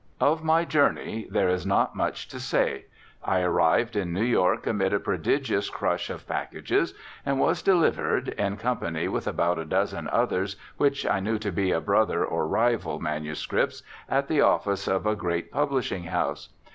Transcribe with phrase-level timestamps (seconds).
[0.19, 2.85] Of my journey there is not much to say.
[3.23, 8.57] I arrived in New York amid a prodigious crush of packages, and was delivered, in
[8.57, 13.83] company with about a dozen others, which I knew to be brother or rival, manuscripts,
[14.09, 16.49] at the office of a great publishing house.